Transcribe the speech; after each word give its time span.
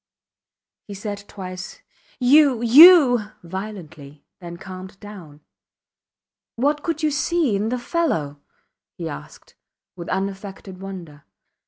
He 0.87 0.95
said 0.95 1.25
twice, 1.27 1.83
You! 2.19 2.63
You! 2.63 3.27
violently, 3.43 4.25
then 4.39 4.57
calmed 4.57 4.99
down. 4.99 5.41
What 6.55 6.81
could 6.81 7.03
you 7.03 7.11
see 7.11 7.55
in 7.55 7.69
the 7.69 7.77
fellow? 7.77 8.39
he 8.95 9.07
asked, 9.07 9.53
with 9.95 10.09
unaffected 10.09 10.81
wonder. 10.81 11.23